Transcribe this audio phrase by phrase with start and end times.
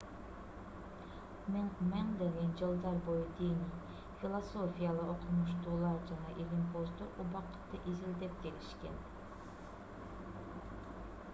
[1.55, 8.97] миңдеген жылдар бою диний философиялык окумуштуулар жана илимпоздор убакытты изилдеп келишкен